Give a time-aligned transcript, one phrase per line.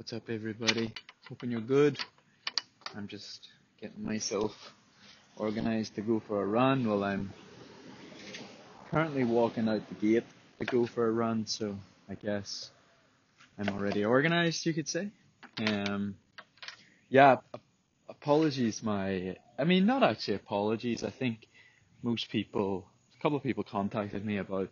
[0.00, 0.90] What's up, everybody?
[1.28, 1.98] Hoping you're good.
[2.96, 3.48] I'm just
[3.78, 4.72] getting myself
[5.36, 7.34] organized to go for a run while I'm
[8.90, 10.24] currently walking out the gate
[10.58, 11.76] to go for a run, so
[12.08, 12.70] I guess
[13.58, 15.10] I'm already organized, you could say.
[15.66, 16.14] Um,
[17.10, 17.36] yeah,
[18.08, 21.04] apologies, my, I mean, not actually apologies.
[21.04, 21.46] I think
[22.02, 22.86] most people,
[23.18, 24.70] a couple of people contacted me about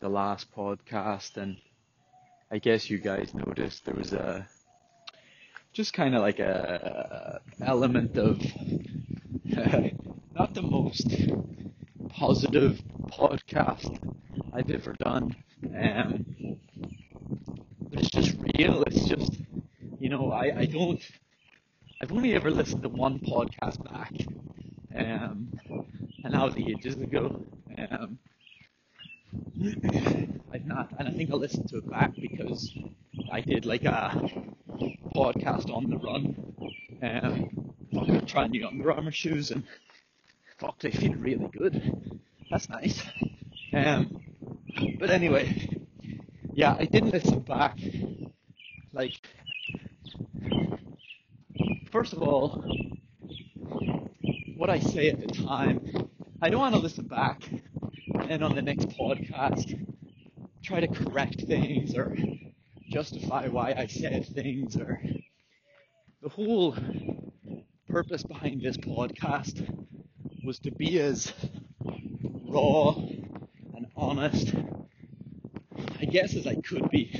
[0.00, 1.56] the last podcast and
[2.50, 4.48] I guess you guys noticed there was a
[5.72, 8.40] just kind of like a element of
[10.34, 11.08] not the most
[12.10, 13.98] positive podcast
[14.52, 15.34] I've ever done.
[15.76, 16.24] Um,
[17.90, 18.82] but it's just real.
[18.84, 19.32] It's just
[19.98, 21.02] you know I I don't
[22.00, 24.12] I've only ever listened to one podcast back,
[24.94, 25.48] um,
[26.24, 27.42] and that was ages ago.
[27.90, 28.18] Um,
[30.54, 32.72] I've not, and I think I listened to it back because
[33.32, 34.30] I did like a
[35.12, 36.36] podcast on the run.
[37.02, 39.64] Um, trying new Under Armour shoes, and
[40.58, 42.20] fuck, they feel really good.
[42.52, 43.02] That's nice.
[43.72, 44.20] Um,
[45.00, 45.68] but anyway,
[46.52, 47.76] yeah, I didn't listen back.
[48.92, 49.14] Like,
[51.90, 52.64] first of all,
[54.56, 56.08] what I say at the time,
[56.40, 57.42] I don't want to listen back
[58.28, 59.93] and on the next podcast
[60.64, 62.16] try to correct things or
[62.88, 65.00] justify why I said things or
[66.22, 66.76] the whole
[67.88, 69.66] purpose behind this podcast
[70.42, 71.32] was to be as
[72.44, 72.94] raw
[73.74, 74.54] and honest
[76.00, 77.12] I guess as I could be.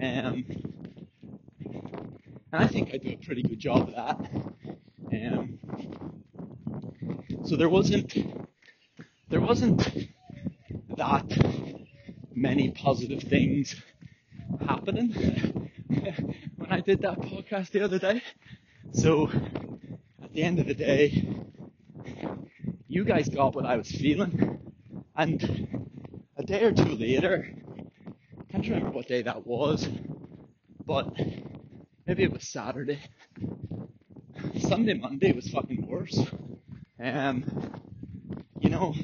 [0.00, 0.44] Um,
[2.52, 4.30] and I think I do a pretty good job of that.
[5.12, 5.58] Um,
[7.44, 8.16] so there wasn't
[9.28, 10.08] there wasn't
[12.84, 13.76] positive things
[14.68, 15.10] happening
[16.56, 18.22] when I did that podcast the other day.
[18.92, 19.30] So
[20.22, 21.26] at the end of the day,
[22.86, 24.58] you guys got what I was feeling.
[25.16, 25.88] And
[26.36, 27.54] a day or two later,
[28.38, 29.88] I can't remember what day that was,
[30.84, 31.06] but
[32.06, 33.00] maybe it was Saturday.
[34.58, 36.20] Sunday, Monday was fucking worse.
[37.00, 37.44] Um,
[38.60, 38.94] you know,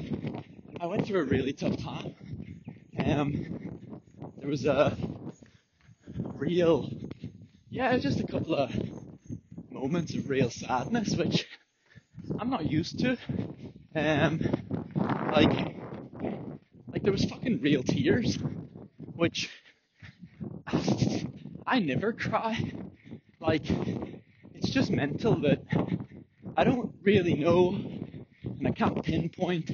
[0.79, 2.15] I went through a really tough time.
[3.05, 3.60] Um,
[4.41, 4.97] there was a
[6.33, 6.89] real,
[7.69, 8.71] yeah, just a couple of
[9.69, 11.47] moments of real sadness, which
[12.39, 13.17] I'm not used to.
[13.95, 14.41] Um,
[15.31, 15.75] like,
[16.91, 18.39] like there was fucking real tears,
[19.15, 19.51] which
[21.67, 22.73] I never cry.
[23.39, 23.69] Like,
[24.55, 25.61] it's just mental that
[26.57, 27.75] I don't really know,
[28.43, 29.69] and I can't pinpoint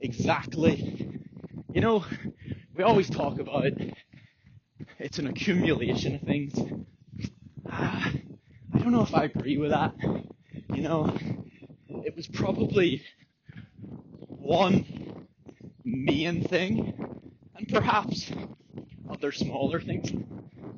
[0.00, 1.20] exactly.
[1.72, 2.04] You know,
[2.78, 3.72] we always talk about
[5.00, 6.56] it's an accumulation of things.
[7.68, 8.12] Ah,
[8.72, 9.94] I don't know if I agree with that.
[10.72, 11.12] You know,
[11.88, 13.02] it was probably
[14.28, 15.26] one
[15.84, 16.94] main thing,
[17.56, 18.30] and perhaps
[19.10, 20.12] other smaller things.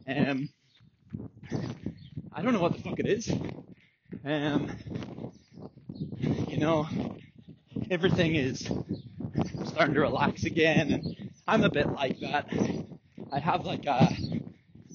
[0.09, 0.49] Um,
[2.33, 3.31] I don't know what the fuck it is.
[4.25, 4.73] Um,
[6.49, 6.89] you know,
[7.91, 8.71] everything is
[9.67, 12.49] starting to relax again, and I'm a bit like that.
[13.33, 14.17] I have like a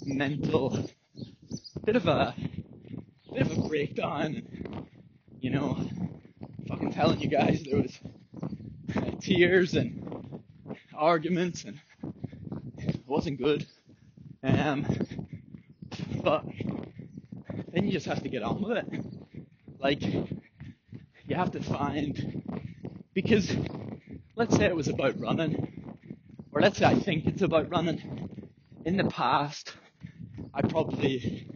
[0.05, 0.87] mental
[1.83, 2.33] bit of a
[3.33, 4.41] bit of a breakdown.
[5.41, 5.77] You know,
[6.69, 7.99] fucking telling you guys there was
[9.19, 10.41] tears and
[10.95, 11.77] arguments, and
[12.77, 13.67] it wasn't good.
[14.41, 14.85] Um,
[16.23, 16.45] but
[17.73, 19.05] then you just have to get on with it.
[19.77, 22.41] Like, you have to find
[23.13, 23.53] because
[24.37, 25.74] let's say it was about running,
[26.55, 28.47] or let's say I think it's about running.
[28.85, 29.73] In the past,
[30.53, 31.47] I probably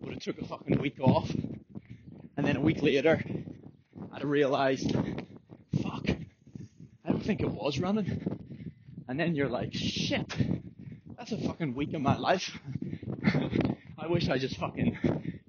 [0.00, 1.30] would have took a fucking week off,
[2.36, 3.18] and then a week later,
[4.12, 4.94] I'd have realised,
[5.82, 8.20] fuck, I don't think it was running.
[9.08, 10.30] And then you're like, shit,
[11.16, 12.58] that's a fucking week of my life.
[13.98, 14.98] I wish I just fucking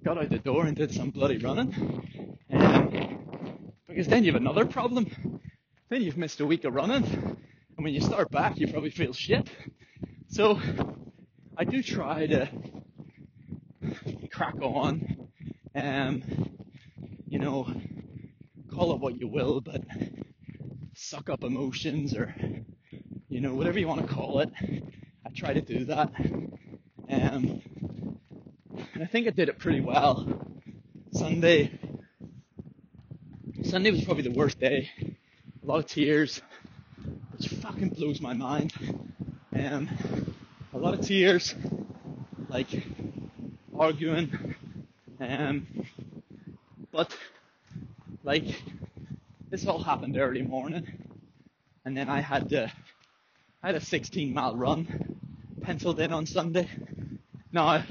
[0.05, 2.07] got out the door and did some bloody running.
[2.53, 5.07] Um, because then you have another problem
[5.89, 7.37] then you've missed a week of running.
[7.77, 9.47] And when you start back, you probably feel shit.
[10.29, 10.59] So
[11.55, 12.49] I do try to
[14.31, 15.29] crack on.
[15.75, 16.23] Um,
[17.27, 17.71] you know,
[18.73, 19.83] call it what you will, but
[20.95, 22.33] suck up emotions or,
[23.29, 24.49] you know, whatever you want to call it.
[25.23, 26.11] I try to do that.
[27.09, 27.61] Um,
[28.95, 30.27] and I think I did it pretty well.
[31.11, 31.79] Sunday,
[33.61, 34.89] Sunday was probably the worst day
[35.67, 36.41] a lot of tears,
[37.77, 38.73] fucking blows my mind.
[39.51, 39.87] And
[40.73, 41.53] a lot of tears,
[42.49, 42.69] like
[43.77, 44.55] arguing.
[45.19, 45.67] Um,
[46.91, 47.15] but
[48.23, 48.45] like
[49.51, 50.87] this all happened early morning,
[51.85, 52.71] and then I had to,
[53.61, 55.19] I had a 16 mile run
[55.61, 56.67] penciled in on Sunday.
[57.51, 57.83] Now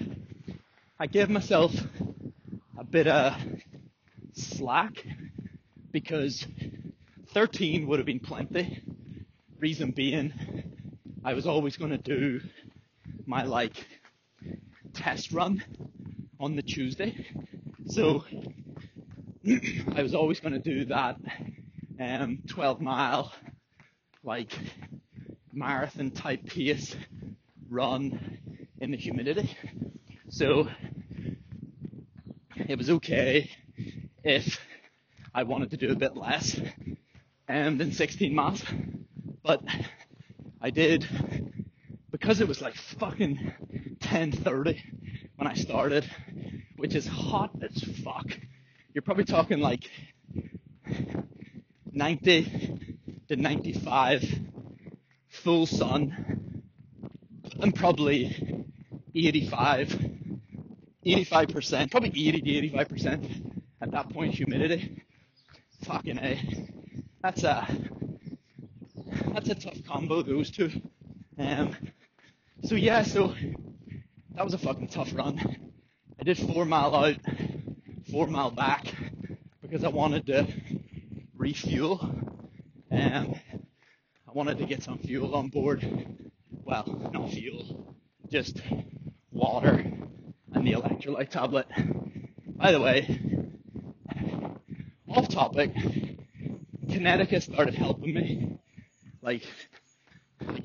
[0.98, 1.72] I gave myself
[2.76, 3.36] a bit of
[4.32, 5.06] slack
[5.92, 6.44] because
[7.28, 8.82] 13 would have been plenty.
[9.66, 10.32] Reason being,
[11.24, 12.40] I was always going to do
[13.26, 13.84] my like
[14.92, 15.60] test run
[16.38, 17.26] on the Tuesday.
[17.88, 18.24] So
[19.96, 21.16] I was always going to do that
[21.98, 23.32] um, 12 mile
[24.22, 24.56] like
[25.52, 26.94] marathon type pace
[27.69, 28.38] run
[28.80, 29.52] in the humidity.
[30.28, 30.69] So
[32.54, 33.50] it was okay
[34.22, 34.60] if
[35.34, 36.56] I wanted to do a bit less
[37.48, 38.62] um, than 16 miles,
[39.46, 39.62] but
[40.60, 41.06] I did
[42.10, 43.52] because it was like fucking
[44.00, 44.81] 10:30
[45.37, 46.04] when I started,
[46.76, 48.26] which is hot as fuck.
[48.93, 49.88] You're probably talking like
[51.93, 54.25] 90 to 95
[55.28, 56.62] full sun
[57.60, 58.66] and probably
[59.14, 60.12] 85
[61.06, 65.04] 85%, probably 80 to 85% at that point humidity.
[65.84, 66.69] Fucking A.
[67.22, 67.69] That's a
[69.86, 70.70] combo, those two.
[71.38, 71.76] Um
[72.62, 73.34] so yeah, so
[74.34, 75.38] that was a fucking tough run.
[76.18, 77.16] I did four mile out,
[78.10, 78.86] four mile back
[79.62, 80.46] because I wanted to
[81.36, 82.00] refuel.
[82.90, 83.34] Um,
[84.26, 85.84] I wanted to get some fuel on board.
[86.64, 87.94] Well, not fuel,
[88.30, 88.60] just
[89.30, 89.70] water
[90.52, 91.66] and the electrolyte tablet.
[92.46, 93.20] By the way,
[95.08, 95.72] off topic,
[96.90, 98.58] Connecticut started helping me.
[99.22, 99.42] Like,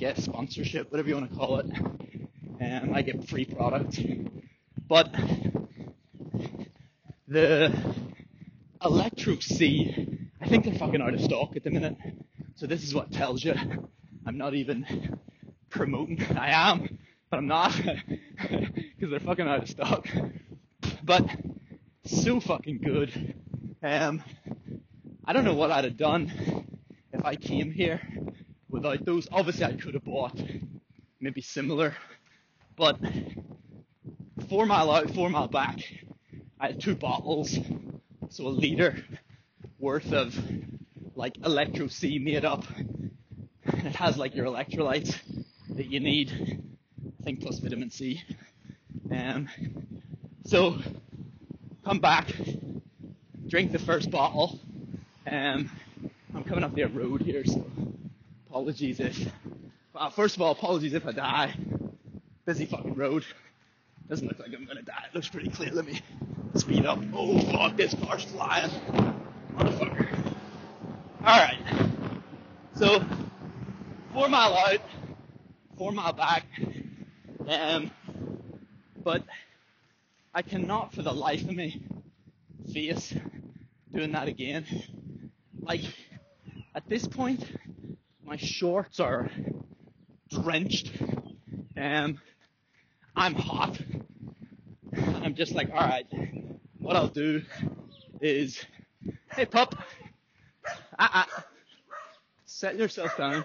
[0.02, 1.68] Guess sponsorship, whatever you want to call it.
[2.60, 4.00] And I get free products.
[4.90, 5.14] But
[7.28, 7.72] the
[8.84, 11.98] Electro C, I think they're fucking out of stock at the minute.
[12.56, 13.54] So this is what tells you
[14.26, 15.20] I'm not even
[15.70, 16.20] promoting.
[16.36, 16.98] I am,
[17.30, 17.80] but I'm not
[18.42, 20.08] because they're fucking out of stock.
[21.04, 21.30] But
[22.06, 23.36] so fucking good.
[23.84, 24.24] Um,
[25.26, 26.66] I don't know what I'd have done
[27.14, 28.02] if I came here
[28.82, 29.28] without those.
[29.32, 30.40] Obviously, I could have bought
[31.20, 31.96] maybe similar,
[32.76, 32.98] but
[34.50, 35.80] four mile out, four mile back,
[36.60, 37.58] I had two bottles,
[38.30, 39.04] so a liter
[39.78, 40.36] worth of
[41.16, 42.64] like Electro C made up.
[43.66, 45.16] It has like your electrolytes
[45.76, 46.64] that you need,
[47.20, 48.24] I think plus vitamin C.
[49.12, 49.48] Um,
[50.46, 50.80] so
[51.86, 52.32] come back,
[53.48, 54.60] drink the first bottle.
[55.30, 55.70] Um,
[56.34, 57.64] I'm coming up the road here, so
[58.52, 59.32] apologies if.
[59.94, 61.54] Well, first of all, apologies if I die.
[62.46, 63.24] Busy fucking road.
[64.10, 65.06] Doesn't look like I'm gonna die.
[65.10, 65.72] It looks pretty clear.
[65.72, 66.02] Let me
[66.56, 67.00] speed up.
[67.14, 68.70] Oh fuck, this car's flying.
[69.56, 70.34] Motherfucker.
[71.22, 71.60] Alright.
[72.76, 73.02] So,
[74.14, 74.82] four mile out,
[75.78, 76.46] four mile back.
[77.48, 77.90] Um,
[79.02, 79.24] but
[80.34, 81.82] I cannot for the life of me
[82.74, 83.14] face
[83.94, 84.66] doing that again.
[85.62, 85.84] Like,
[86.76, 87.46] at this point,
[88.32, 89.30] my shorts are
[90.30, 90.90] drenched.
[91.76, 92.18] Um,
[93.14, 93.78] I'm hot.
[94.96, 96.06] I'm just like, alright,
[96.80, 97.42] what I'll do
[98.22, 98.64] is,
[99.34, 99.76] hey pup,
[100.98, 101.26] uh-uh,
[102.46, 103.44] set yourself down.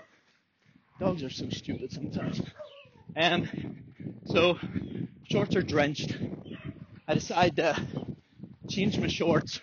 [1.01, 2.41] Dogs are so stupid sometimes.
[3.17, 3.49] Um,
[4.27, 4.57] so,
[5.29, 6.17] shorts are drenched.
[7.09, 7.77] I decide to
[8.69, 9.61] change my shorts,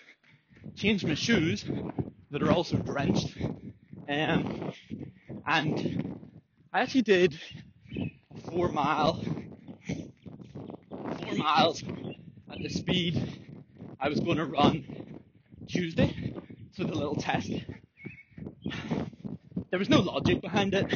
[0.76, 1.64] change my shoes
[2.30, 3.38] that are also drenched.
[4.10, 4.74] Um,
[5.54, 6.20] and
[6.74, 7.40] I actually did
[8.50, 9.24] four mile,
[10.90, 11.84] four miles
[12.52, 13.54] at the speed
[14.00, 15.20] I was going to run
[15.68, 16.34] Tuesday.
[16.76, 17.52] So the little test.
[19.70, 20.92] There was no logic behind it,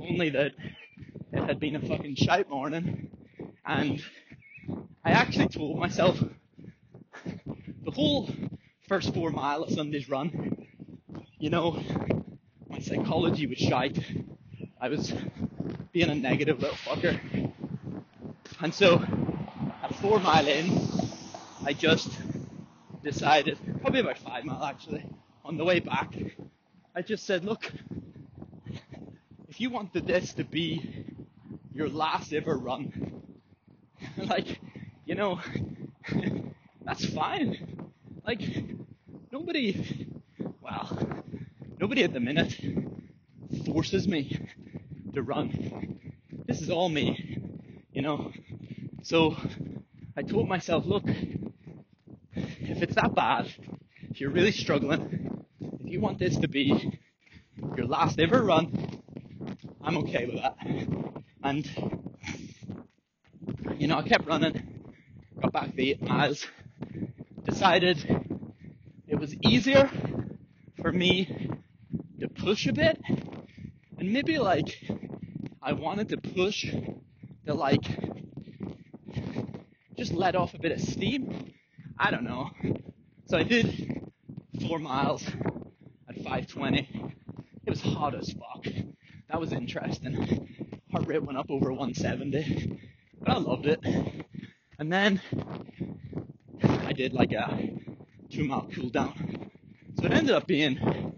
[0.00, 0.52] only that
[1.32, 3.10] it had been a fucking shite morning,
[3.66, 4.00] and
[5.04, 6.22] I actually told myself
[7.84, 8.30] the whole
[8.86, 10.68] first four mile of Sunday's run,
[11.40, 11.82] you know,
[12.92, 13.98] psychology was shite.
[14.78, 15.14] I was
[15.92, 17.18] being a negative little fucker.
[18.60, 19.02] And so,
[19.82, 20.78] at four mile in,
[21.64, 22.10] I just
[23.02, 25.06] decided, probably about five mile actually,
[25.42, 26.14] on the way back,
[26.94, 27.72] I just said, look,
[29.48, 31.06] if you wanted this to be
[31.72, 33.22] your last ever run,
[34.18, 34.60] like,
[35.06, 35.40] you know,
[36.84, 37.88] that's fine.
[38.26, 38.42] Like,
[39.32, 40.08] nobody,
[40.60, 40.98] well,
[41.80, 42.60] nobody at the minute
[43.72, 44.38] forces me
[45.14, 45.98] to run.
[46.46, 47.38] This is all me,
[47.90, 48.30] you know.
[49.02, 49.34] So
[50.14, 51.04] I told myself, look,
[52.34, 53.50] if it's that bad,
[54.10, 55.46] if you're really struggling,
[55.80, 57.00] if you want this to be
[57.76, 59.00] your last ever run,
[59.82, 60.58] I'm okay with that.
[61.42, 61.66] And,
[63.78, 64.84] you know, I kept running,
[65.40, 66.46] got back the eight miles,
[67.44, 68.04] decided
[69.08, 69.90] it was easier
[70.82, 71.48] for me
[72.20, 73.00] to push a bit,
[74.02, 74.84] and maybe like
[75.62, 76.74] I wanted to push
[77.46, 77.84] to like
[79.96, 81.52] just let off a bit of steam.
[81.96, 82.50] I don't know.
[83.26, 84.02] So I did
[84.66, 85.24] four miles
[86.08, 87.12] at 520.
[87.64, 88.66] It was hot as fuck.
[89.28, 90.72] That was interesting.
[90.90, 92.80] Heart rate went up over 170,
[93.20, 93.78] but I loved it.
[94.80, 95.20] And then
[96.60, 97.70] I did like a
[98.30, 99.48] two mile cool down.
[100.00, 101.14] So it ended up being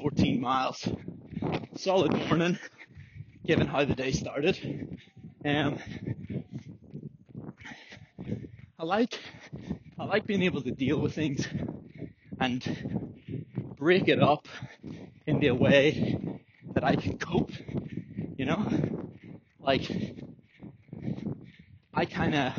[0.00, 0.88] 14 miles.
[1.76, 2.58] Solid morning,
[3.44, 4.98] given how the day started.
[5.44, 5.78] Um,
[8.78, 9.18] I like
[9.98, 11.46] I like being able to deal with things
[12.40, 12.62] and
[13.78, 14.48] break it up
[15.26, 16.38] into a way
[16.72, 17.52] that I can cope.
[18.38, 18.66] You know,
[19.60, 19.90] like
[21.92, 22.52] I kind of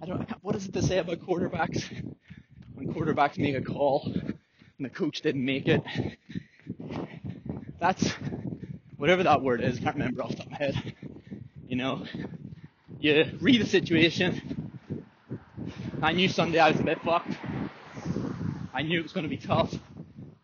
[0.00, 1.82] I don't what is it to say about quarterbacks
[2.74, 4.36] when quarterbacks make a call and
[4.78, 5.82] the coach didn't make it.
[7.78, 8.10] That's
[8.96, 9.78] whatever that word is.
[9.78, 10.94] I can't remember off the top of my head.
[11.68, 12.04] You know,
[13.00, 14.70] you read the situation.
[16.00, 17.32] I knew Sunday I was a bit fucked.
[18.72, 19.74] I knew it was going to be tough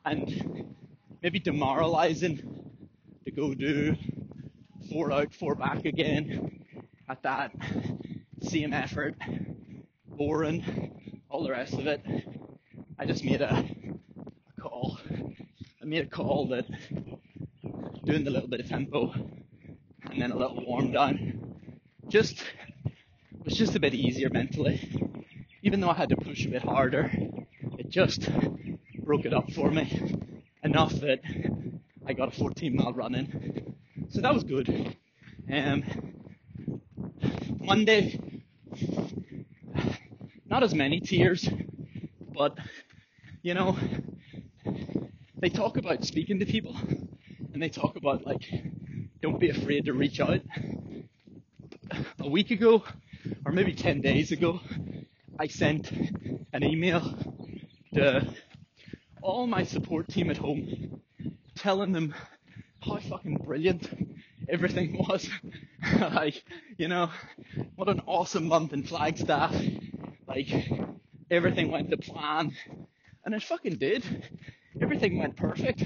[0.05, 0.75] and
[1.23, 2.73] maybe demoralizing
[3.25, 3.95] to go do
[4.91, 6.65] four out, four back again
[7.09, 7.53] at that
[8.43, 9.15] same effort,
[10.09, 12.05] boring, all the rest of it.
[12.99, 13.65] I just made a,
[14.59, 14.99] a call.
[15.83, 16.67] I made a call that
[18.13, 19.11] doing the little bit of tempo
[20.11, 21.33] and then a little warm down
[22.09, 22.45] just
[23.43, 24.77] was just a bit easier mentally.
[25.63, 27.11] Even though I had to push a bit harder,
[27.79, 28.29] it just
[28.99, 30.15] broke it up for me
[30.63, 31.21] enough that
[32.07, 33.75] I got a 14 mile run in.
[34.11, 34.95] So that was good.
[35.51, 35.83] Um,
[37.61, 38.21] Monday,
[40.45, 41.49] not as many tears,
[42.35, 42.59] but
[43.41, 43.79] you know,
[45.39, 46.77] they talk about speaking to people
[47.53, 48.49] and they talk about like,
[49.21, 50.41] don't be afraid to reach out.
[52.21, 52.85] A week ago,
[53.45, 54.61] or maybe 10 days ago,
[55.39, 55.91] I sent
[56.53, 57.17] an email
[57.95, 58.27] to
[59.21, 61.01] all my support team at home
[61.57, 62.15] telling them
[62.83, 63.89] how fucking brilliant
[64.49, 65.29] everything was.
[66.01, 66.43] like,
[66.79, 67.11] you know,
[67.77, 69.55] what an awesome month in Flagstaff.
[70.27, 70.49] Like,
[71.31, 72.57] everything went to plan.
[73.25, 74.05] And it fucking did.
[74.81, 75.85] Everything went perfect.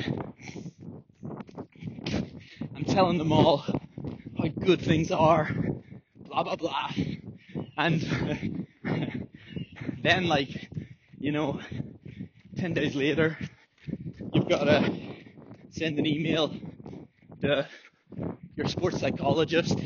[2.86, 3.58] Telling them all
[4.38, 5.50] how good things are.
[6.16, 6.90] Blah, blah, blah.
[7.76, 8.66] And
[10.02, 10.70] then, like,
[11.18, 11.60] you know,
[12.56, 13.36] 10 days later,
[14.32, 14.92] you've got to
[15.70, 16.54] send an email
[17.42, 17.68] to
[18.56, 19.78] your sports psychologist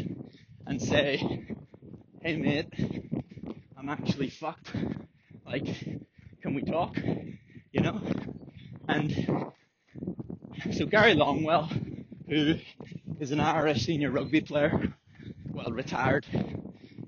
[0.66, 1.16] and say,
[2.22, 2.72] hey mate,
[3.76, 4.70] I'm actually fucked.
[5.44, 5.66] Like,
[6.42, 6.96] can we talk?
[7.72, 8.00] You know?
[8.86, 9.12] And
[10.72, 11.68] so Gary Longwell,
[12.28, 12.54] who
[13.20, 14.94] is an Irish senior rugby player,
[15.52, 16.26] well retired,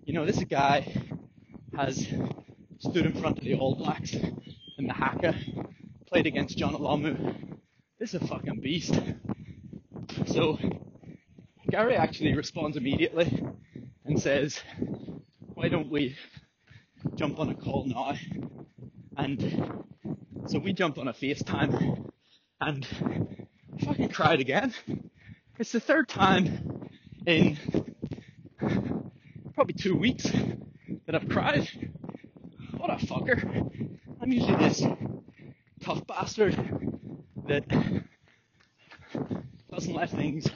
[0.04, 0.87] you know, this guy
[1.75, 2.07] has
[2.81, 5.35] stood in front of the All Blacks in the Haka,
[6.07, 7.57] played against Jonah Lomu.
[7.99, 8.95] This is a fucking beast.
[10.26, 10.59] So
[11.71, 13.47] Gary actually responds immediately
[14.04, 14.61] and says,
[15.54, 16.14] why don't we
[17.14, 18.19] jump on a call now?
[19.16, 19.85] And
[20.47, 22.11] so we jumped on a FaceTime
[22.61, 22.87] and
[23.81, 24.75] fucking cried again.
[25.62, 26.88] It's the third time
[27.25, 27.57] in
[29.54, 30.25] probably two weeks
[31.07, 31.69] that I've cried.
[32.78, 33.71] What a fucker.
[34.21, 34.83] I'm usually this
[35.81, 36.57] tough bastard
[37.47, 37.64] that
[39.71, 40.49] doesn't let things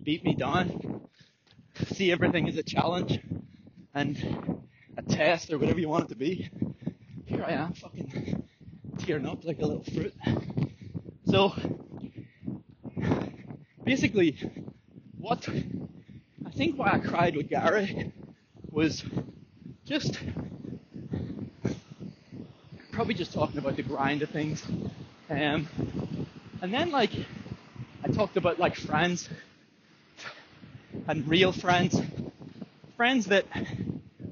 [0.00, 1.00] beat me down.
[1.88, 3.18] See everything as a challenge
[3.94, 4.62] and
[4.96, 6.48] a test or whatever you want it to be.
[7.26, 8.44] Here I am fucking
[8.98, 10.14] tearing up like a little fruit.
[11.24, 11.52] So
[13.90, 14.36] basically
[15.18, 18.12] what I think why I cried with Gary
[18.70, 19.02] was
[19.84, 20.16] just
[22.92, 24.64] probably just talking about the grind of things.
[25.28, 25.66] Um,
[26.62, 27.10] and then like
[28.04, 29.28] I talked about like friends
[31.08, 32.00] and real friends,
[32.96, 33.44] friends that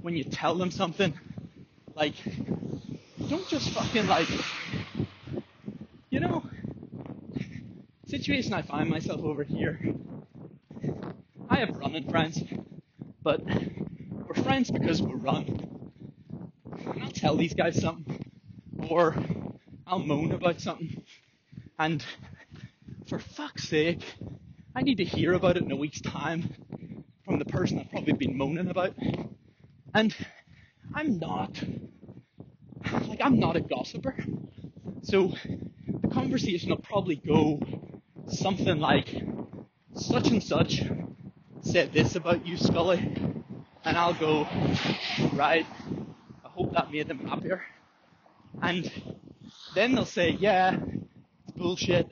[0.02, 1.18] when you tell them something,
[1.96, 2.14] like
[3.28, 4.28] don't just fucking like,
[6.10, 6.44] you know,
[8.28, 9.80] situation I find myself over here.
[11.48, 12.38] I have running friends,
[13.22, 15.96] but we're friends because we're run.
[16.78, 18.30] And I'll tell these guys something,
[18.86, 19.16] or
[19.86, 21.02] I'll moan about something,
[21.78, 22.04] and
[23.06, 24.04] for fuck's sake,
[24.76, 26.52] I need to hear about it in a week's time
[27.24, 28.92] from the person I've probably been moaning about.
[29.94, 30.14] And
[30.94, 31.58] I'm not,
[33.06, 34.14] like, I'm not a gossiper.
[35.00, 35.32] So
[36.02, 37.62] the conversation will probably go
[38.28, 39.08] something like,
[39.94, 40.82] such and such
[41.62, 42.98] said this about you, Scully.
[43.84, 44.46] And I'll go,
[45.32, 45.66] right,
[46.44, 47.62] I hope that made them happier.
[48.62, 48.90] And
[49.74, 50.76] then they'll say, yeah,
[51.46, 52.08] it's bullshit.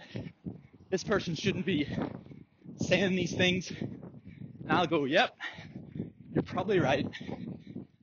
[0.90, 1.88] This person shouldn't be
[2.80, 3.70] saying these things.
[3.70, 5.36] And I'll go, yep,
[6.32, 7.06] you're probably right.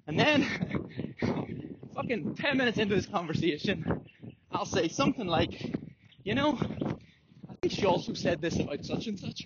[0.08, 0.48] And then,
[1.96, 4.06] fucking 10 minutes into this conversation,
[4.52, 5.74] I'll say something like,
[6.24, 6.58] you know,
[7.84, 9.46] she also said this about such and such.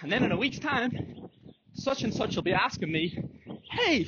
[0.00, 1.28] And then in a week's time,
[1.74, 3.22] such and such will be asking me,
[3.70, 4.04] hey,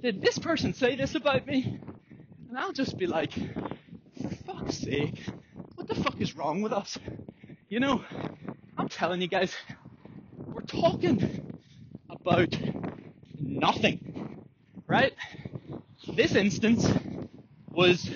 [0.00, 1.78] did this person say this about me?
[2.48, 5.22] And I'll just be like, for fuck's sake,
[5.74, 6.96] what the fuck is wrong with us?
[7.68, 8.02] You know,
[8.78, 9.54] I'm telling you guys,
[10.38, 11.60] we're talking
[12.08, 12.58] about
[13.38, 14.46] nothing,
[14.86, 15.12] right?
[16.16, 16.90] This instance
[17.70, 18.10] was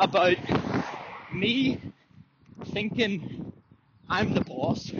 [0.00, 0.38] about
[1.32, 1.89] me
[2.72, 3.52] thinking
[4.08, 4.92] I'm the boss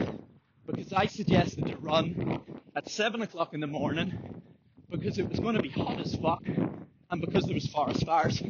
[0.67, 2.41] because I suggested to run
[2.77, 4.43] at 7 o'clock in the morning
[4.91, 8.43] because it was going to be hot as fuck and because there was forest fires.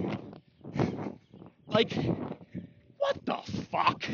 [1.67, 1.93] Like,
[2.99, 3.39] what the
[3.71, 4.05] fuck?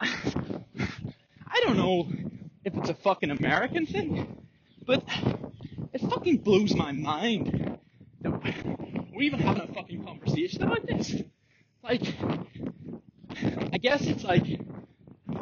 [0.00, 2.08] I don't know
[2.64, 4.44] if it's a fucking American thing,
[4.86, 5.02] but
[5.92, 7.78] it fucking blows my mind
[8.22, 8.42] that
[9.12, 11.16] we're even having a fucking conversation about this.
[11.82, 12.02] Like,
[13.90, 14.46] guess it's like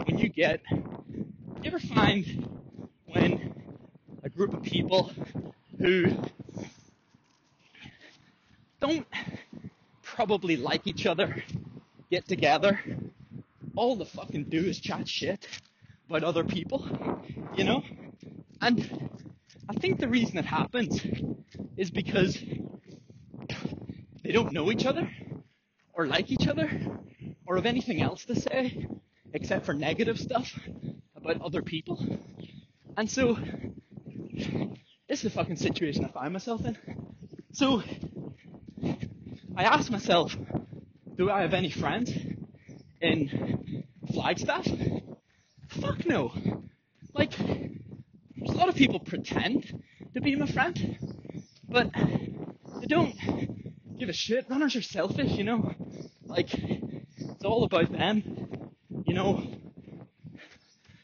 [0.07, 1.26] when you get, you
[1.67, 2.49] ever find
[3.05, 3.52] when
[4.25, 5.12] a group of people
[5.78, 6.07] who
[8.81, 9.07] don't
[10.03, 11.44] probably like each other
[12.11, 12.81] get together,
[13.77, 15.46] all the fucking do is chat shit
[16.09, 16.88] about other people,
[17.55, 17.83] you know?
[18.62, 19.11] And
[19.68, 21.03] I think the reason it happens
[21.77, 22.42] is because
[24.25, 25.07] they don't know each other
[25.92, 26.98] or like each other
[27.49, 28.87] or have anything else to say
[29.33, 30.53] except for negative stuff
[31.17, 31.99] about other people.
[32.97, 33.39] And so
[35.09, 36.77] this is the fucking situation I find myself in.
[37.53, 37.83] So
[39.57, 40.37] I asked myself,
[41.17, 42.13] do I have any friends
[43.01, 44.69] in Flagstaff?
[45.69, 46.33] Fuck no.
[47.15, 49.83] Like, a lot of people pretend
[50.15, 50.99] to be my friend,
[51.67, 53.15] but they don't
[53.99, 54.47] give a shit.
[54.51, 55.75] Runners are selfish, you know?
[56.27, 56.51] Like,
[57.38, 58.72] it's all about them.
[59.07, 59.46] You know,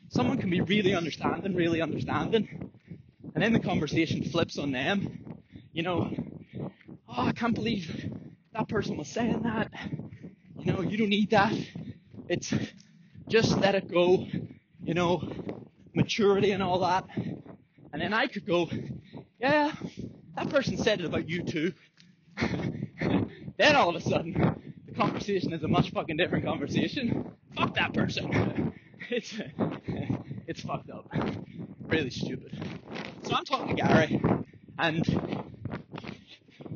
[0.08, 2.72] someone can be really understanding, really understanding,
[3.34, 5.36] and then the conversation flips on them.
[5.72, 6.10] You know,
[7.08, 8.10] oh, I can't believe
[8.52, 9.70] that person was saying that.
[10.58, 11.54] You know, you don't need that.
[12.28, 12.52] It's
[13.28, 14.26] just let it go.
[14.82, 15.22] You know,
[15.94, 17.04] maturity and all that.
[17.16, 18.68] And then I could go,
[19.38, 19.70] yeah,
[20.34, 21.72] that person said it about you too.
[23.56, 24.63] then all of a sudden,
[24.96, 27.32] conversation is a much fucking different conversation.
[27.56, 28.72] Fuck that person.
[29.10, 29.34] It's
[30.46, 31.06] it's fucked up.
[31.88, 32.58] Really stupid.
[33.24, 34.22] So I'm talking to Gary,
[34.78, 35.44] and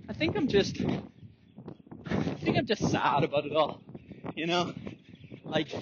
[0.08, 3.80] I think I'm just, I think I'm just sad about it all.
[4.34, 4.72] You know,
[5.44, 5.72] like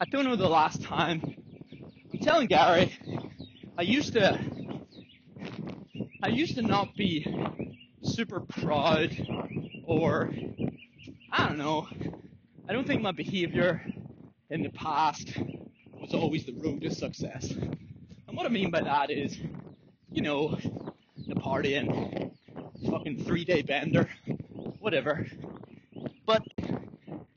[0.00, 1.22] I don't know the last time.
[2.12, 2.96] I'm telling Gary,
[3.78, 4.38] I used to,
[6.22, 7.26] I used to not be
[8.02, 9.16] super proud
[9.86, 10.30] or
[11.58, 11.88] know.
[12.68, 13.84] I don't think my behavior
[14.48, 15.36] in the past
[15.92, 17.50] was always the road to success.
[17.50, 19.36] And what I mean by that is,
[20.10, 20.56] you know,
[21.26, 22.30] the partying,
[22.88, 24.08] fucking three day bender,
[24.78, 25.26] whatever.
[26.24, 26.46] But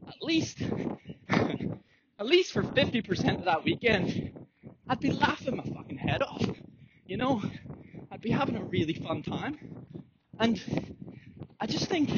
[0.07, 0.61] at least,
[1.29, 4.45] at least for 50% of that weekend,
[4.87, 6.45] I'd be laughing my fucking head off.
[7.07, 7.41] You know,
[8.11, 9.57] I'd be having a really fun time.
[10.39, 10.61] And
[11.59, 12.11] I just think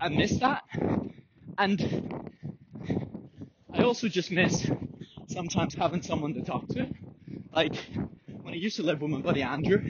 [0.00, 0.62] I miss that.
[1.58, 2.30] And
[3.74, 4.66] I also just miss
[5.28, 6.88] sometimes having someone to talk to.
[7.54, 7.74] Like
[8.42, 9.82] when I used to live with my buddy Andrew,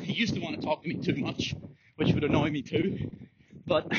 [0.00, 1.54] he used to want to talk to me too much,
[1.96, 3.10] which would annoy me too.
[3.66, 3.86] But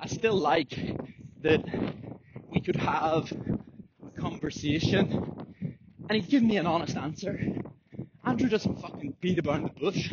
[0.00, 0.76] I still like
[1.42, 1.62] that
[2.50, 3.32] we could have
[4.04, 5.46] a conversation
[6.08, 7.38] and he'd give me an honest answer.
[8.24, 10.12] Andrew doesn't fucking beat about the bush.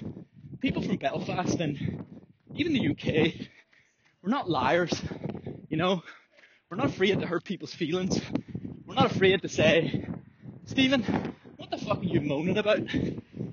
[0.62, 1.95] People from Belfast and
[2.56, 3.48] even the UK,
[4.22, 4.94] we're not liars,
[5.70, 6.02] you know?
[6.70, 8.20] We're not afraid to hurt people's feelings.
[8.86, 10.08] We're not afraid to say,
[10.66, 11.04] Stephen,
[11.58, 12.80] what the fuck are you moaning about?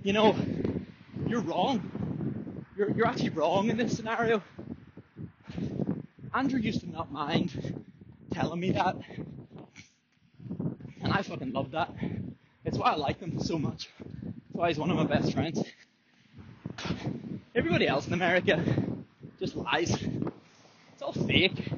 [0.02, 0.36] You know,
[1.26, 2.64] you're wrong.
[2.76, 4.42] You're, you're actually wrong in this scenario.
[6.32, 7.84] Andrew used to not mind
[8.32, 8.96] telling me that.
[11.02, 11.92] And I fucking love that.
[12.64, 13.90] It's why I like him so much.
[14.00, 15.62] It's why he's one of my best friends.
[17.54, 18.64] Everybody else in America
[19.42, 19.90] just lies.
[20.92, 21.68] It's all fake.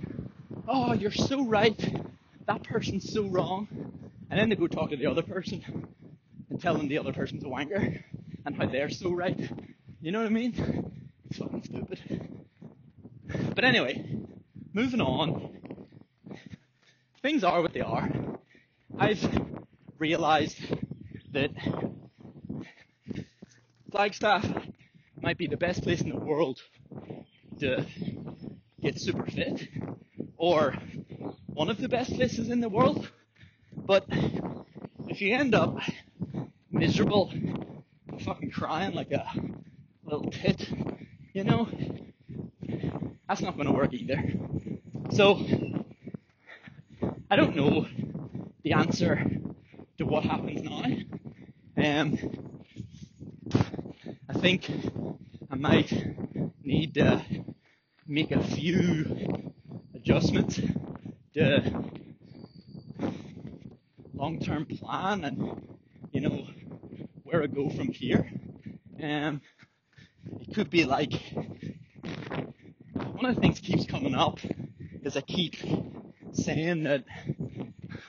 [0.69, 1.79] Oh, you're so right.
[2.47, 3.69] That person's so wrong.
[4.31, 5.89] And then they go talk to the other person
[6.51, 8.03] and tell them the other person's a wanker
[8.45, 9.39] and how they're so right.
[10.03, 10.93] You know what I mean?
[11.31, 12.45] It's fucking stupid.
[13.55, 14.05] But anyway,
[14.75, 15.57] moving on.
[17.23, 18.11] Things are what they are.
[18.99, 19.27] I've
[19.99, 20.61] realized
[21.33, 21.51] that
[23.91, 24.47] Flagstaff
[25.23, 26.61] might be the best place in the world
[27.61, 27.87] to
[28.81, 29.69] get super fit,
[30.37, 30.75] or
[31.47, 33.09] one of the best places in the world.
[33.77, 34.07] But
[35.09, 35.79] if you end up
[36.71, 37.33] miserable,
[38.21, 39.27] fucking crying like a
[40.05, 40.69] little tit,
[41.33, 41.69] you know,
[43.29, 44.23] that's not going to work either.
[45.11, 45.45] So,
[47.31, 47.87] I don't know
[48.63, 49.25] the answer
[49.99, 50.85] to what happens now.
[51.77, 52.19] Um,
[54.29, 54.71] I think
[55.51, 55.93] I might
[56.63, 57.24] need to
[58.15, 59.43] make a few
[59.93, 60.61] adjustments
[61.35, 61.83] to
[64.15, 65.67] long-term plan and
[66.13, 66.47] you know
[67.25, 68.31] where I go from here.
[69.03, 69.41] Um,
[70.41, 71.13] it could be like
[72.95, 74.39] one of the things keeps coming up
[75.03, 75.57] is I keep
[76.35, 77.05] saying that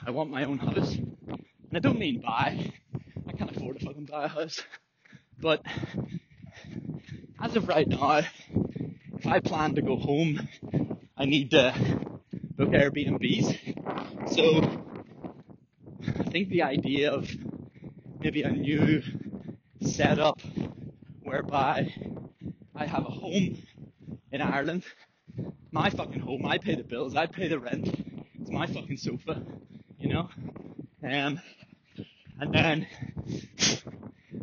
[0.06, 2.72] I want my own house, and I don't mean buy.
[3.28, 4.62] I can't afford to fucking buy a house,
[5.40, 5.66] but
[7.40, 8.22] as of right now,
[9.28, 10.48] I plan to go home,
[11.16, 11.74] I need to
[12.56, 14.32] book Airbnbs.
[14.32, 14.60] So
[16.20, 17.28] I think the idea of
[18.20, 19.02] maybe a new
[19.82, 20.40] setup
[21.24, 21.92] whereby
[22.74, 23.58] I have a home
[24.30, 24.84] in Ireland,
[25.72, 27.88] my fucking home, I pay the bills, I pay the rent,
[28.40, 29.42] it's my fucking sofa,
[29.98, 30.28] you know?
[31.02, 31.40] Um,
[32.38, 32.86] and then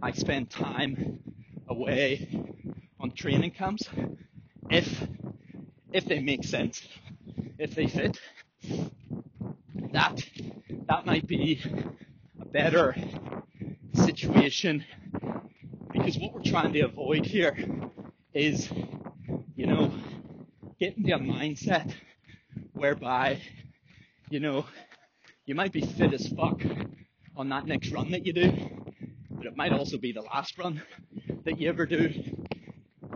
[0.01, 1.19] I spend time
[1.69, 2.27] away
[2.99, 3.87] on training camps
[4.73, 5.07] if
[5.91, 6.81] if they make sense,
[7.59, 8.19] if they fit.
[9.91, 10.19] That
[10.87, 11.61] that might be
[12.41, 12.95] a better
[13.93, 14.83] situation
[15.91, 17.55] because what we're trying to avoid here
[18.33, 18.71] is,
[19.55, 19.93] you know,
[20.79, 21.93] getting the mindset
[22.73, 23.39] whereby,
[24.31, 24.65] you know,
[25.45, 26.61] you might be fit as fuck
[27.37, 28.51] on that next run that you do,
[29.29, 30.81] but it might also be the last run
[31.45, 32.11] that you ever do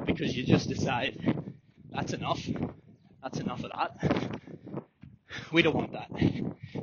[0.06, 1.37] because you just decide
[1.97, 2.39] that's enough.
[3.23, 4.39] That's enough of that.
[5.51, 6.12] We don't want that.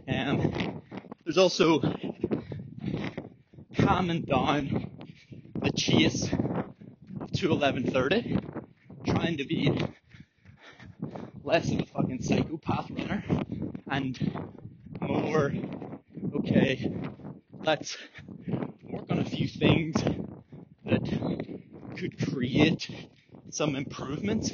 [0.08, 0.82] Um,
[1.24, 1.80] there's also
[3.78, 4.90] calming down
[5.54, 8.38] the chase of 21130,
[9.06, 9.72] trying to be
[11.44, 13.22] less of a fucking psychopath runner
[13.88, 14.50] and
[15.00, 15.52] more,
[16.38, 16.92] okay,
[17.62, 17.96] let's
[18.82, 19.94] work on a few things
[20.84, 21.04] that
[21.96, 22.90] could create
[23.54, 24.50] some improvements,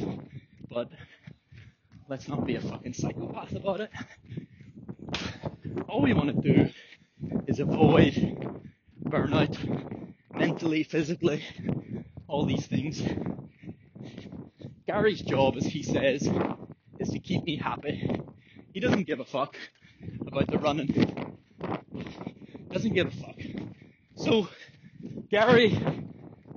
[2.20, 3.90] let's not be a fucking psychopath about it.
[5.88, 6.70] All we want to do
[7.46, 8.12] is avoid
[9.02, 9.56] burnout,
[10.34, 11.42] mentally, physically,
[12.28, 13.02] all these things.
[14.86, 16.30] Gary's job, as he says,
[16.98, 18.20] is to keep me happy.
[18.74, 19.56] He doesn't give a fuck
[20.26, 21.38] about the running.
[22.70, 23.40] Doesn't give a fuck.
[24.16, 24.46] So,
[25.30, 25.70] Gary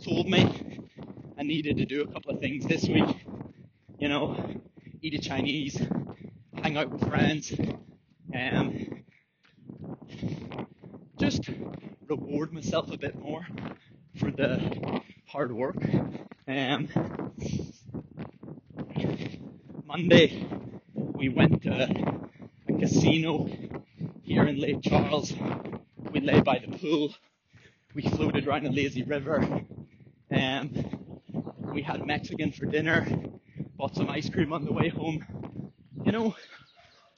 [0.04, 0.84] told me
[1.40, 3.26] I needed to do a couple of things this week.
[3.98, 4.62] You know,
[5.04, 5.86] eat a Chinese,
[6.56, 7.54] hang out with friends,
[8.32, 9.04] and
[11.20, 11.50] just
[12.08, 13.46] reward myself a bit more
[14.16, 15.76] for the hard work.
[16.48, 16.88] Um,
[19.86, 20.48] Monday,
[20.94, 21.90] we went to
[22.70, 23.50] a casino
[24.24, 25.34] here in Lake Charles.
[26.14, 27.14] We lay by the pool.
[27.94, 29.66] We floated around a lazy river.
[30.32, 31.20] Um,
[31.74, 33.06] we had Mexican for dinner.
[33.84, 35.26] Bought some ice cream on the way home.
[36.06, 36.36] You know,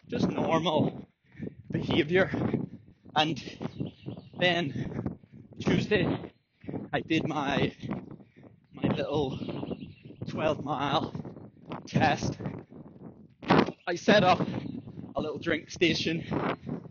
[0.07, 1.07] just normal
[1.69, 2.31] behavior.
[3.15, 3.39] And
[4.39, 5.15] then
[5.59, 6.07] Tuesday,
[6.91, 7.71] I did my
[8.73, 9.37] my little
[10.27, 11.13] 12 mile
[11.85, 12.35] test.
[13.87, 14.39] I set up
[15.15, 16.23] a little drink station,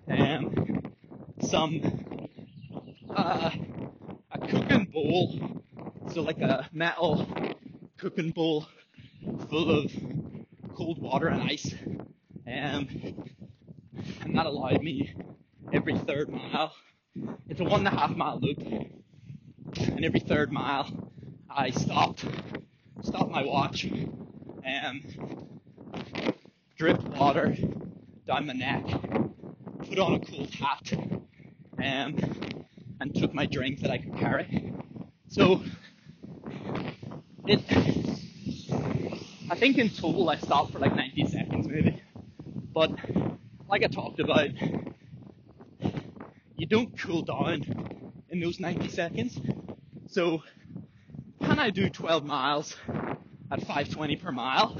[0.06, 0.92] and
[1.40, 1.80] some
[3.10, 3.50] uh,
[4.30, 5.64] a cooking bowl,
[6.12, 7.26] so like a metal
[7.98, 8.68] cooking bowl
[9.48, 9.92] full of
[10.74, 11.74] cold water and ice,
[12.46, 12.88] um,
[14.22, 15.14] and that allowed me
[15.72, 16.74] every third mile.
[17.48, 18.58] It's a one and a half mile loop,
[19.76, 21.10] and every third mile
[21.48, 22.24] I stopped,
[23.02, 23.84] stopped my watch,
[24.64, 25.54] and
[26.76, 27.56] dripped water
[28.26, 28.84] down my neck,
[29.88, 30.92] put on a cool hat,
[31.78, 32.18] um,
[33.00, 34.72] and took my drink that I could carry.
[35.28, 35.62] So
[37.46, 37.60] it,
[39.54, 42.02] I think in total I stopped for like 90 seconds maybe,
[42.74, 42.90] but
[43.68, 44.48] like I talked about,
[46.56, 47.62] you don't cool down
[48.30, 49.38] in those 90 seconds.
[50.08, 50.42] So
[51.40, 52.74] can I do 12 miles
[53.52, 54.76] at 520 per mile?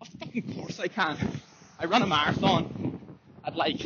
[0.00, 1.18] Of fucking course I can.
[1.78, 2.98] I run a marathon
[3.44, 3.82] at like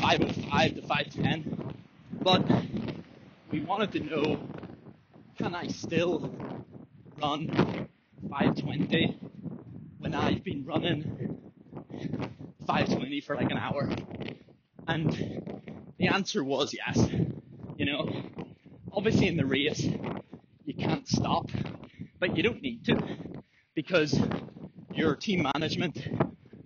[0.00, 1.76] 505 to 510,
[2.20, 2.42] but
[3.52, 4.48] we wanted to know
[5.38, 6.34] can I still
[7.22, 7.88] run
[8.32, 9.18] 520
[9.98, 11.38] when I've been running
[12.66, 13.90] 520 for like an hour?
[14.88, 15.60] And
[15.98, 17.10] the answer was yes.
[17.76, 18.10] You know,
[18.90, 19.86] obviously in the race,
[20.64, 21.50] you can't stop,
[22.18, 22.98] but you don't need to
[23.74, 24.18] because
[24.94, 25.98] your team management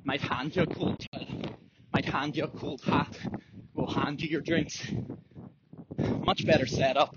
[0.05, 1.05] might hand you a cold
[1.93, 3.19] might hand you a cold hat,
[3.75, 4.87] will hand you your drinks.
[5.99, 7.17] Much better setup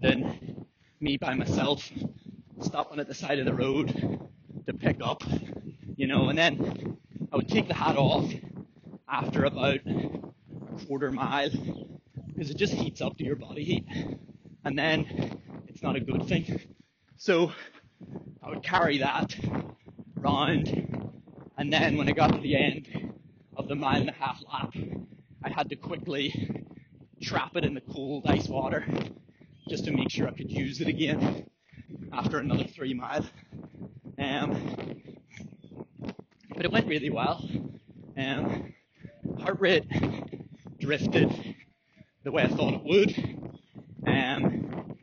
[0.00, 0.66] than
[1.00, 1.88] me by myself
[2.60, 4.28] stopping at the side of the road
[4.66, 5.22] to pick up,
[5.96, 6.96] you know, and then
[7.32, 8.30] I would take the hat off
[9.08, 11.50] after about a quarter mile
[12.26, 13.86] because it just heats up to your body heat
[14.64, 16.60] and then it's not a good thing.
[17.16, 17.52] So
[18.42, 19.36] I would carry that
[20.16, 21.18] round
[21.56, 23.12] and then when I got to the end
[23.56, 24.74] of the mile and a half lap,
[25.42, 26.64] I had to quickly
[27.22, 28.84] trap it in the cold ice water
[29.68, 31.47] just to make sure I could use it again
[32.18, 33.24] after another three mile.
[34.18, 34.96] Um,
[36.56, 37.48] but it went really well.
[38.16, 38.74] Um,
[39.40, 39.84] heart rate
[40.80, 41.56] drifted
[42.24, 43.48] the way I thought it would.
[44.04, 44.96] Um,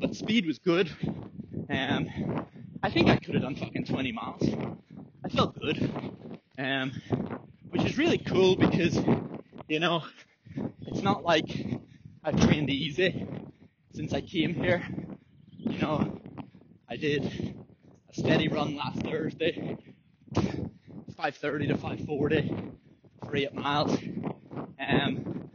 [0.00, 0.90] but speed was good.
[1.70, 2.08] Um,
[2.82, 4.42] I think I could have done fucking 20 miles.
[5.24, 6.20] I felt good.
[6.58, 6.90] Um,
[7.70, 8.98] which is really cool because,
[9.68, 10.02] you know,
[10.80, 11.78] it's not like
[12.24, 13.24] I've trained easy
[13.92, 14.82] since I came here.
[15.58, 16.20] You know,
[16.96, 17.54] I did
[18.08, 19.76] a steady run last Thursday,
[20.34, 22.72] 5:30 to 5:40
[23.22, 23.98] for eight miles.
[24.80, 25.50] Um,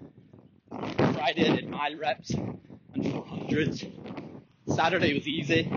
[0.69, 3.87] Friday I did mile reps and 400s.
[4.67, 5.67] Saturday was easy.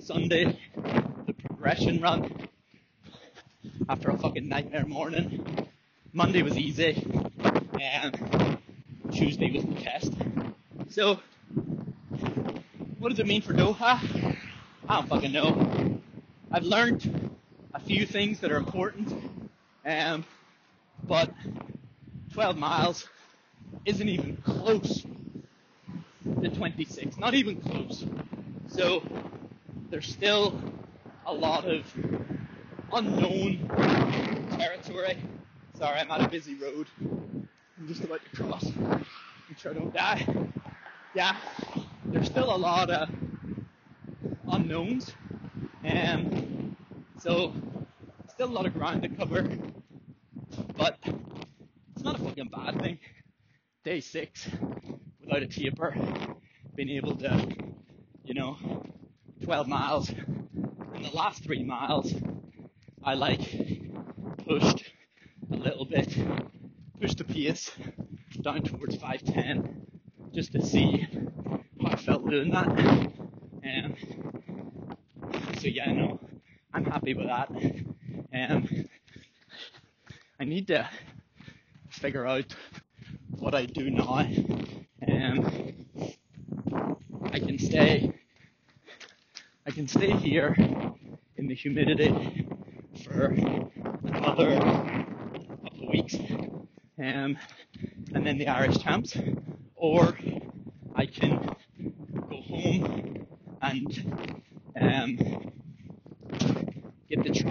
[0.00, 2.48] Sunday, the progression run
[3.88, 5.68] after a fucking nightmare morning.
[6.12, 7.00] Monday was easy.
[7.80, 8.58] And
[9.12, 10.12] Tuesday was the test.
[10.88, 11.20] So,
[12.98, 14.36] what does it mean for Doha?
[14.90, 16.00] I don't fucking know.
[16.50, 17.30] I've learned
[17.72, 19.12] a few things that are important,
[19.86, 20.24] um,
[21.06, 21.30] but
[22.32, 23.06] 12 miles
[23.84, 25.06] isn't even close
[26.42, 27.18] to 26.
[27.18, 28.04] Not even close.
[28.66, 29.04] So
[29.90, 30.60] there's still
[31.24, 31.84] a lot of
[32.92, 33.68] unknown
[34.58, 35.18] territory.
[35.78, 36.88] Sorry, I'm on a busy road.
[37.00, 38.64] I'm just about to cross.
[38.64, 40.26] Make sure I don't die.
[41.14, 41.36] Yeah,
[42.06, 43.08] there's still a lot of
[44.50, 45.12] unknowns.
[45.84, 46.76] And
[47.18, 47.52] so
[48.28, 49.48] still a lot of ground to cover.
[50.76, 50.98] But
[51.94, 52.98] it's not a fucking bad thing.
[53.84, 54.48] Day six
[55.20, 55.94] without a taper,
[56.74, 57.46] being able to,
[58.24, 58.56] you know,
[59.44, 60.10] 12 miles.
[60.10, 62.12] In the last three miles,
[63.02, 63.40] I like
[64.46, 64.84] pushed
[65.52, 66.14] a little bit,
[67.00, 67.70] pushed the pace
[68.42, 69.86] down towards 510
[70.32, 71.06] just to see
[71.80, 72.68] how I felt doing that.
[72.68, 73.94] Um,
[75.58, 76.20] so yeah, no,
[76.72, 78.50] I'm happy with that.
[78.50, 78.68] Um,
[80.38, 80.88] I need to
[81.90, 82.54] figure out
[83.38, 84.26] what I do now.
[85.08, 85.86] Um,
[87.32, 88.12] I can stay,
[89.66, 90.54] I can stay here
[91.36, 92.46] in the humidity
[93.04, 93.24] for
[94.04, 96.16] another couple of weeks,
[96.98, 97.36] um,
[98.14, 99.16] and then the Irish champs,
[99.74, 100.16] or
[100.94, 101.56] I can
[102.28, 103.26] go home
[103.62, 104.36] and
[104.80, 105.50] um,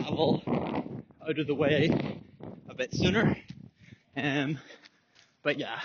[0.10, 1.89] out of the way
[2.67, 3.38] a bit sooner.
[4.17, 4.58] Um,
[5.43, 5.80] but yeah,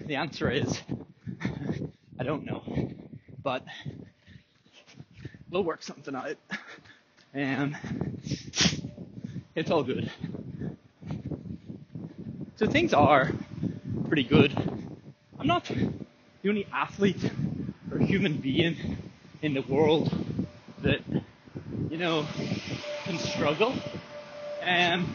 [0.00, 0.80] the answer is
[2.18, 2.62] I don't know,
[3.42, 3.64] but
[5.50, 6.36] we'll work something out.
[7.34, 7.76] Um,
[9.54, 10.10] it's all good.
[12.56, 13.30] So things are
[14.06, 14.56] pretty good.
[15.38, 17.30] I'm not the only athlete
[17.90, 18.96] or human being
[19.42, 20.12] in the world
[20.82, 21.00] that,
[21.90, 22.26] you know,
[23.08, 23.74] can struggle.
[24.60, 25.06] And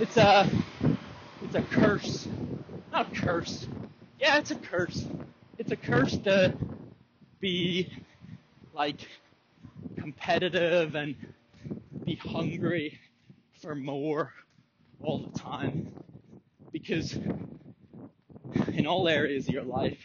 [0.00, 0.48] it's a,
[1.44, 2.26] it's a curse.
[2.90, 3.68] Not a curse.
[4.18, 5.04] Yeah, it's a curse.
[5.58, 6.54] It's a curse to
[7.40, 7.92] be
[8.72, 9.06] like
[9.98, 11.14] competitive and
[12.06, 12.98] be hungry
[13.60, 14.32] for more
[15.02, 15.92] all the time.
[16.72, 17.18] Because
[18.72, 19.98] in all areas of your life,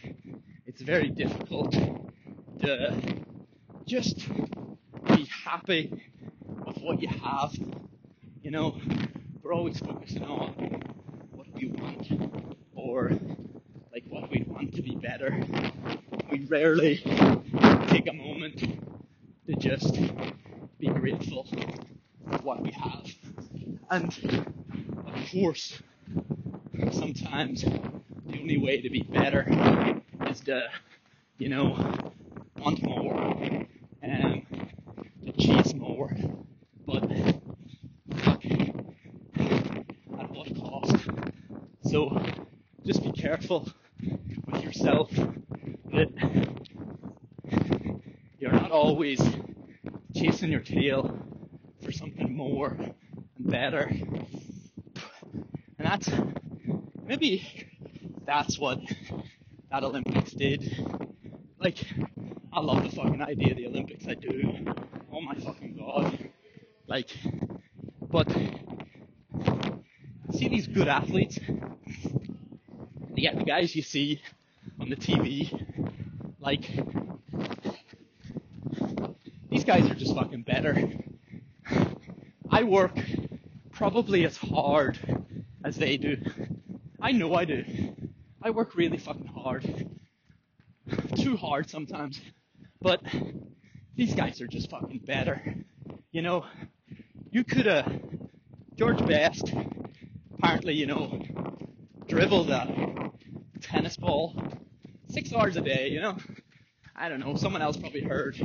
[0.66, 1.72] it's very difficult
[2.60, 2.94] to
[3.86, 4.28] just
[5.52, 5.92] happy
[6.64, 7.54] with what you have.
[8.42, 8.74] You know,
[9.42, 10.48] we're always focusing on
[11.30, 12.08] what we want
[12.74, 13.10] or
[13.92, 15.38] like what we want to be better.
[16.30, 16.96] We rarely
[17.88, 18.60] take a moment
[19.46, 20.00] to just
[20.78, 21.46] be grateful
[22.30, 23.04] for what we have.
[23.90, 24.56] And
[25.06, 25.82] of course,
[26.92, 29.46] sometimes the only way to be better
[30.28, 30.62] is to,
[31.36, 31.76] you know,
[32.56, 33.66] want more
[34.00, 34.46] and
[35.26, 36.14] to chase more.
[36.86, 37.08] But
[38.16, 40.96] fuck, at what cost?
[41.84, 42.22] So
[42.84, 43.68] just be careful
[44.46, 45.10] with yourself
[45.92, 46.10] that
[48.38, 49.20] you're not always
[50.14, 51.16] chasing your tail
[51.84, 52.94] for something more and
[53.38, 53.90] better.
[55.78, 56.10] And that's
[57.06, 57.46] maybe
[58.26, 58.78] that's what
[59.72, 60.86] that Olympics did.
[61.58, 61.78] Like,
[62.52, 64.06] I love the fucking idea of the Olympics.
[64.06, 64.64] I do.
[65.12, 66.30] Oh my fucking god.
[66.86, 67.10] Like,
[68.00, 68.30] but
[70.32, 71.40] see these good athletes.
[73.16, 74.22] Yeah, the guys you see
[74.78, 75.50] on the TV.
[76.38, 76.70] Like,
[79.50, 80.88] these guys are just fucking better.
[82.48, 82.96] I work
[83.72, 85.00] probably as hard
[85.64, 86.16] as they do.
[87.00, 87.91] I know I do.
[88.44, 89.88] I work really fucking hard.
[91.16, 92.20] Too hard sometimes.
[92.80, 93.02] But
[93.96, 95.64] these guys are just fucking better.
[96.10, 96.44] You know,
[97.30, 98.00] you could have,
[98.76, 99.52] George Best,
[100.38, 101.22] apparently, you know,
[102.08, 103.10] dribbled a
[103.60, 104.34] tennis ball
[105.08, 106.16] six hours a day, you know?
[106.96, 108.36] I don't know, someone else probably heard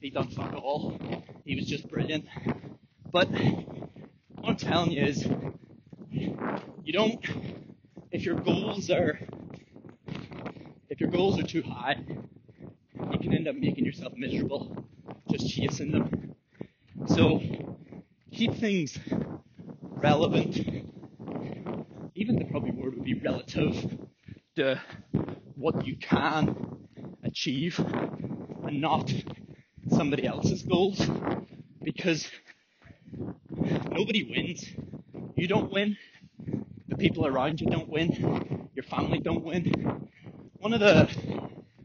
[0.00, 0.98] he done fuck all.
[1.44, 2.26] He was just brilliant.
[3.10, 5.26] But what I'm telling you is,
[6.10, 7.24] you don't,
[8.12, 9.18] if your goals are,
[10.96, 11.96] if your goals are too high,
[13.12, 14.74] you can end up making yourself miserable
[15.30, 16.34] just chasing them.
[17.06, 17.42] So
[18.32, 18.98] keep things
[19.80, 20.56] relevant.
[22.14, 23.98] Even the probably word would be relative
[24.56, 24.80] to
[25.54, 26.78] what you can
[27.22, 29.12] achieve and not
[29.90, 31.06] somebody else's goals
[31.82, 32.26] because
[33.90, 34.64] nobody wins.
[35.36, 35.98] You don't win.
[36.88, 38.70] The people around you don't win.
[38.74, 40.08] Your family don't win.
[40.66, 41.08] One of the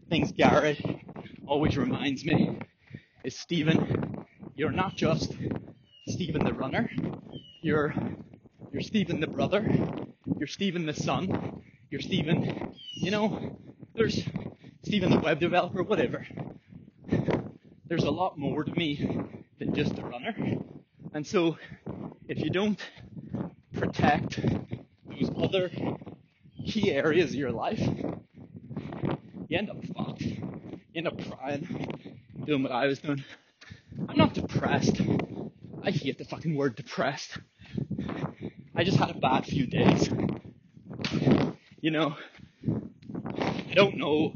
[0.10, 0.84] things Garrett
[1.46, 2.58] always reminds me
[3.24, 5.34] is Stephen, you're not just
[6.08, 6.90] Stephen the runner.
[7.62, 7.94] You're
[8.72, 9.64] you're Stephen the brother.
[10.36, 11.62] You're Stephen the son.
[11.92, 13.56] You're Stephen, you know,
[13.94, 14.24] there's
[14.84, 16.26] Stephen the web developer, whatever.
[17.86, 19.22] There's a lot more to me
[19.60, 20.34] than just a runner.
[21.14, 21.56] And so
[22.28, 22.84] if you don't
[23.78, 24.40] protect
[25.06, 25.70] those other
[26.66, 27.88] key areas of your life,
[29.52, 30.22] you end up fucked.
[30.22, 31.88] You end up crying,
[32.46, 33.24] doing what I was doing.
[34.08, 35.02] I'm not depressed.
[35.84, 37.40] I hate the fucking word depressed.
[38.76, 40.12] I just had a bad few days.
[41.82, 42.16] You know,
[42.68, 44.34] I don't know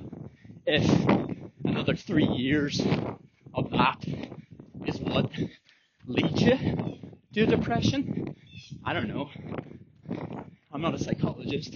[0.65, 1.29] if
[1.65, 2.81] another three years
[3.53, 4.03] of that
[4.87, 5.29] is what
[6.07, 6.57] leads you
[7.33, 8.35] to depression.
[8.83, 9.29] I don't know.
[10.71, 11.75] I'm not a psychologist.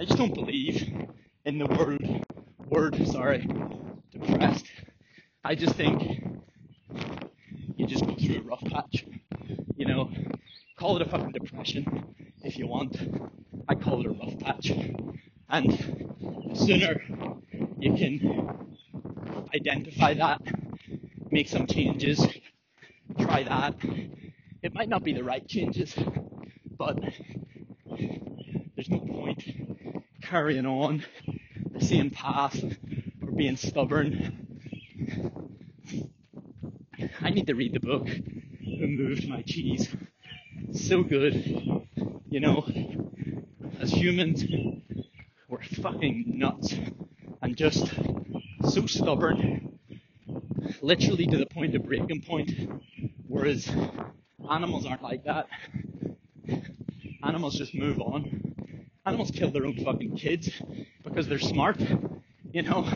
[0.00, 1.08] I just don't believe
[1.44, 2.24] in the word
[2.68, 3.46] word, sorry,
[4.10, 4.66] depressed.
[5.44, 6.02] I just think
[7.76, 9.04] you just go through a rough patch.
[9.76, 10.10] You know,
[10.78, 12.96] call it a fucking depression if you want.
[13.68, 14.70] I call it a rough patch.
[15.48, 15.70] And
[16.50, 17.02] the sooner
[17.78, 18.76] you can
[19.54, 20.42] identify that,
[21.30, 22.26] make some changes,
[23.18, 23.74] try that.
[24.62, 25.94] It might not be the right changes,
[26.76, 26.98] but
[28.74, 29.44] there's no point
[30.22, 31.04] carrying on
[31.72, 32.62] the same path
[33.38, 34.48] being stubborn.
[37.22, 39.88] I need to read the book Who Moved My Cheese.
[40.72, 41.36] So good.
[42.28, 42.66] You know,
[43.78, 44.42] as humans,
[45.48, 46.74] we're fucking nuts
[47.40, 47.86] and just
[48.64, 49.78] so stubborn,
[50.82, 52.50] literally to the point of breaking point.
[53.28, 53.70] Whereas
[54.50, 55.46] animals aren't like that.
[57.22, 58.88] Animals just move on.
[59.06, 60.50] Animals kill their own fucking kids
[61.04, 61.78] because they're smart.
[62.50, 62.88] You know,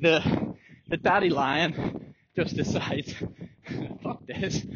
[0.00, 0.54] the
[0.88, 3.14] the daddy lion just decides,
[4.02, 4.66] fuck this.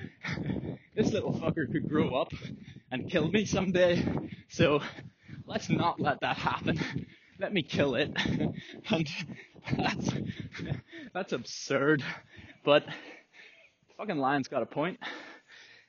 [0.94, 2.32] This little fucker could grow up
[2.90, 4.04] and kill me someday.
[4.48, 4.80] So
[5.46, 6.78] let's not let that happen.
[7.40, 8.12] Let me kill it.
[8.90, 9.08] and
[9.76, 10.10] that's,
[11.12, 12.04] that's absurd.
[12.64, 12.84] But
[13.96, 15.00] fucking lion's got a point.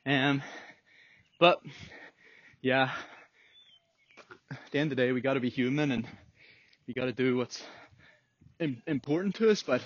[0.07, 0.41] Um,
[1.39, 1.59] but
[2.61, 2.91] yeah,
[4.49, 6.07] at the end of the day, we got to be human and
[6.88, 7.63] we got to do what's
[8.88, 9.82] important to us, but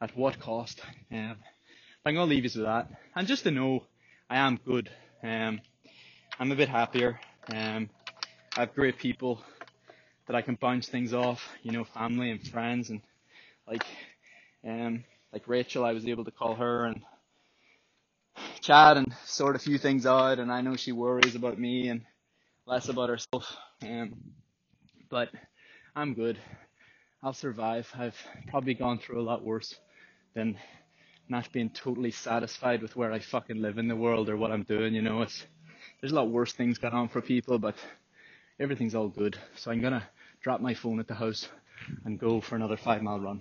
[0.00, 0.80] at what cost?
[1.12, 1.36] Um,
[2.04, 3.84] I'm gonna leave you with that, and just to know
[4.30, 4.90] I am good.
[5.22, 5.60] Um,
[6.38, 7.20] I'm a bit happier.
[7.54, 7.90] Um,
[8.56, 9.40] I have great people
[10.26, 11.48] that I can bounce things off.
[11.62, 13.02] You know, family and friends, and
[13.68, 13.84] like,
[14.66, 17.02] um, like Rachel, I was able to call her and
[18.60, 20.38] chat and sort a few things out.
[20.38, 22.02] And I know she worries about me and
[22.66, 23.56] less about herself.
[23.82, 24.14] Um,
[25.10, 25.30] but
[25.96, 26.38] I'm good.
[27.26, 27.92] I'll survive.
[27.98, 28.14] I've
[28.46, 29.74] probably gone through a lot worse
[30.36, 30.56] than
[31.28, 34.62] not being totally satisfied with where I fucking live in the world or what I'm
[34.62, 34.94] doing.
[34.94, 35.44] You know, it's
[36.00, 37.74] there's a lot worse things going on for people, but
[38.60, 39.36] everything's all good.
[39.56, 40.08] So I'm gonna
[40.40, 41.48] drop my phone at the house
[42.04, 43.40] and go for another five mile run.